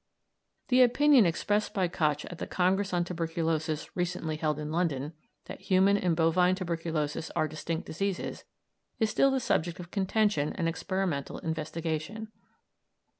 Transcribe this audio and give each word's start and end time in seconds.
The 0.69 0.81
opinion 0.81 1.27
expressed 1.27 1.75
by 1.75 1.87
Koch 1.87 2.25
at 2.25 2.39
the 2.39 2.47
Congress 2.47 2.91
on 2.91 3.03
Tuberculosis 3.03 3.95
recently 3.95 4.35
held 4.35 4.57
in 4.57 4.71
London, 4.71 5.13
that 5.45 5.61
human 5.61 5.95
and 5.95 6.15
bovine 6.15 6.55
tuberculosis 6.55 7.29
are 7.35 7.47
distinct 7.47 7.85
diseases, 7.85 8.43
is 8.97 9.11
still 9.11 9.29
the 9.29 9.39
subject 9.39 9.79
of 9.79 9.91
contention 9.91 10.53
and 10.53 10.67
experimental 10.67 11.37
investigation. 11.37 12.29